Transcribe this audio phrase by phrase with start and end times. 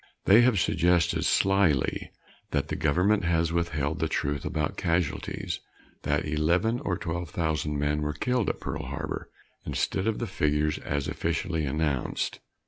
[0.25, 2.09] They have suggested slyly
[2.49, 5.59] that the government has withheld the truth about casualties
[6.01, 9.29] that eleven or twelve thousand men were killed at Pearl Harbor
[9.63, 12.39] instead of the figures as officially announced.